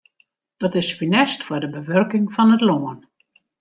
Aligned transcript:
Dat 0.61 0.75
is 0.81 0.95
funest 0.97 1.39
foar 1.45 1.61
de 1.63 1.71
bewurking 1.77 2.25
fan 2.35 2.53
it 2.55 2.61
lân. 2.67 2.99